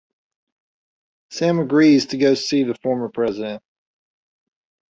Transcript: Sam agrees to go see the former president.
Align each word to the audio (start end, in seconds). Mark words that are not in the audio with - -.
Sam 1.29 1.59
agrees 1.59 2.07
to 2.07 2.17
go 2.17 2.33
see 2.33 2.63
the 2.63 2.73
former 2.81 3.07
president. 3.09 3.61